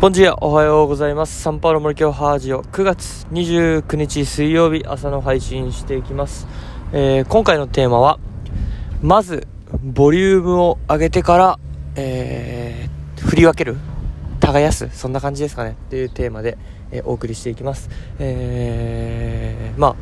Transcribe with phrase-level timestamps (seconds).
[0.00, 1.42] ボンジアおはようございます。
[1.42, 2.62] サンパウロ森京ハージオ。
[2.62, 6.46] 9月29日水曜日朝の配信していきます、
[6.92, 8.20] えー、今回のテーマは
[9.02, 9.48] まず
[9.82, 11.58] ボリュームを上げてから、
[11.96, 13.76] えー、振り分ける。
[14.38, 14.88] 耕す。
[14.96, 15.70] そんな感じですかね。
[15.70, 16.58] っていうテーマで、
[16.92, 17.90] えー、お送りしていきます。
[18.20, 19.94] えー、まあ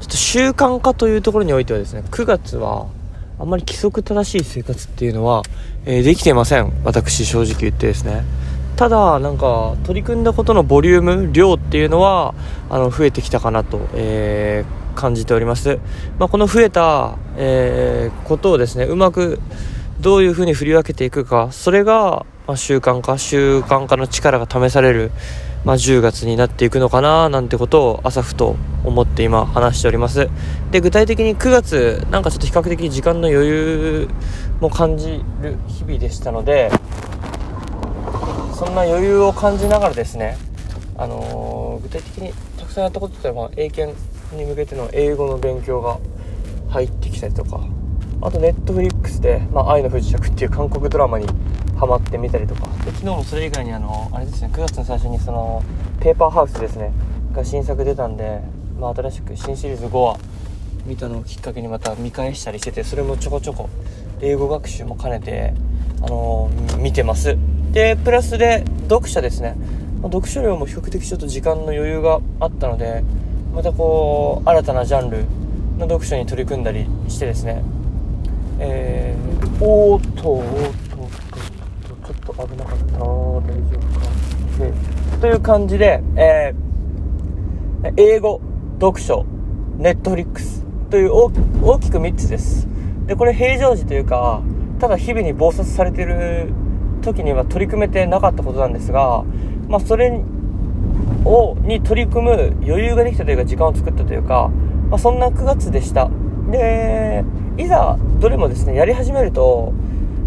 [0.00, 2.86] ちょっと習慣化というところにおいてはですね9月は
[3.38, 5.42] あんまり規則正しい生活っていうのは、
[5.84, 6.72] え、できていません。
[6.84, 8.24] 私正直言ってですね。
[8.76, 12.34] ただなんか取り組んだことのボリューム量っていうのは
[12.70, 15.78] あの増えてきたかなと、えー、感じております、
[16.18, 19.40] まあ、この増えた、えー、ことをですねうまく
[20.00, 25.12] どういうふうに振り分けていくかそれが、まあ、習慣化習慣化の力が試される、
[25.64, 30.28] まあ、10月になっていくのかななんてことを朝ふと思って今話しております。
[30.72, 34.08] で具体的に9月なんかちょっと比較的時間の余裕
[34.60, 36.72] も感じる日々でしたので
[38.54, 40.36] そんな余裕を感じながらですね、
[40.96, 43.98] あのー、具体的にたくさんやったことってまあ英検
[44.34, 45.98] に向けての英語の勉強が
[46.68, 47.60] 入ってきたりとか
[48.20, 51.26] あとネットフリックスで「まあ、愛の不時着」っていう韓国ドラマに
[51.76, 55.62] ハマってみたりとかで昨日もそれ以外にあのあれですね9月の最初にその
[56.00, 56.92] ペーパーハウスですね
[57.32, 58.40] が新作出たんで、
[58.78, 60.18] まあ、新しく新シリーズ5話
[60.86, 63.68] 見たのをきっかけにまた見返したりしててそれもちょこちょこ
[64.20, 65.52] 英語学習も兼ねて、
[66.02, 67.36] あのー、見てます。
[67.72, 69.56] でプラスで読者ですね、
[70.02, 73.02] 読書量も比較的ちょっと時間の余裕があったので
[73.54, 75.24] またこう新たなジャンル
[75.78, 77.62] の読書に取り組んだりしてですね。
[78.58, 80.96] えー、おーっとおーっと
[82.06, 82.98] ちょっと危なかった。
[82.98, 84.06] 大丈夫か。
[84.58, 84.72] で
[85.20, 88.42] という感じで、えー、英語
[88.80, 89.24] 読書
[89.78, 92.68] ネットフリックスという大きく3つです。
[93.06, 94.42] でこれ平常時というか
[94.78, 96.52] ただ日々に忙殺されてる
[97.02, 99.24] 時には取り組めてなかったことなんですが、
[99.68, 100.10] まあ、それ
[101.24, 102.32] をに取り組む
[102.64, 104.50] 余裕ができたというか時間を作ったというか、
[104.90, 106.10] まあ、そんな9月でした。
[106.50, 107.24] で
[107.56, 109.72] いざどれもですねやり始めると、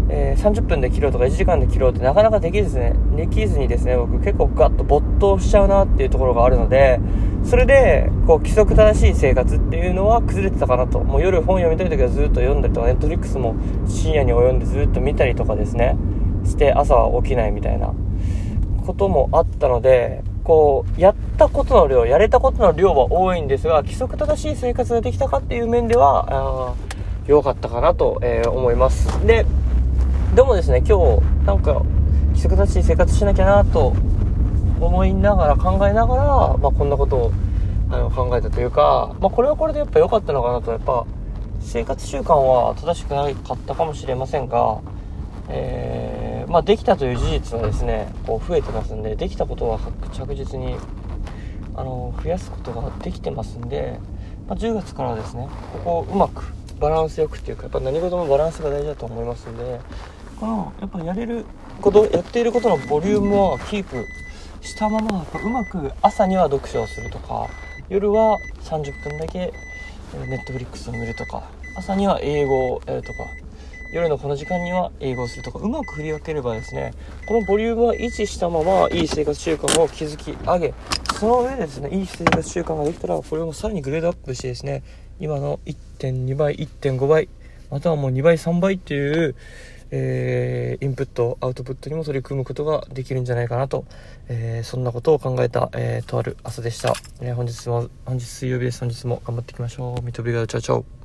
[0.08, 7.00] えー、30分で切ろうとか1時間で切ろうってなかなかできずねできずにですね僕結構ガッと没頭しちゃうなっていうところがあるので
[7.44, 10.98] それでこう規則正しい生活っていうのは崩れてたかなと。
[10.98, 13.54] もう夜本読みたい時はずっと読んだりとかネットフリックスも
[13.86, 15.96] 深夜に及んでずっと見たりとかですね。
[16.46, 17.92] して朝は起きないみたいな
[18.86, 26.76] こともあったのでこうやったことの量やれたことの量は多いんですが規則正しい生活ができたかっていう面では
[27.26, 29.08] 良かったかなと、えー、思います。
[29.26, 29.44] で
[30.34, 31.82] でもですね今日なんか
[32.28, 33.94] 規則正しい生活しなきゃなと
[34.80, 36.24] 思いながら考えながら、
[36.58, 37.32] まあ、こんなことを
[37.90, 40.70] あの考えたというか、まあ、これはこれでやっぱ良かったのかなと。
[40.70, 41.06] やっぱ
[41.60, 44.80] 生活習慣は正しくなかったかもしれませんが、
[45.48, 46.15] えー
[46.56, 49.78] まあ、できたという事実はですねこう増えてますんでできたことは
[50.10, 50.74] 着実に
[51.74, 54.00] あの増やすことができてますんで、
[54.48, 56.44] まあ、10月からはですねここをうまく
[56.80, 59.80] バランスよくっていうかやっぱ何事もバランスが大事だと思いますんで
[60.40, 61.44] このやっぱやれる
[61.82, 64.06] ことやっていることのボリュームはキープ
[64.62, 67.50] したままやっぱうまく朝には読書をするとか
[67.90, 69.52] 夜は30分だけ
[70.26, 73.26] ネットフリックスを見るとか朝には英語をやるとか
[73.92, 76.92] 夜のこの時間には英語をするとかうまく振り分ければですね
[77.26, 80.74] このボリュームは維持したままいい生活習慣を築き上げ
[81.18, 84.82] その上でですねいい生活習慣ができたらこれをさらにグレードアップしてですね
[85.18, 87.28] 今の1.2倍1.5倍
[87.70, 89.34] またはもう2倍3倍っていう
[89.90, 93.84] えー、インプットアウトプットにも取り組むことができるんじゃないかなと、
[94.28, 98.80] えー、そんなことを考えた、えー、とある朝でした、え本日も本日水曜日です。
[98.80, 100.02] 本日も頑張っていきましょう。
[100.02, 100.95] ミトビガチャチャ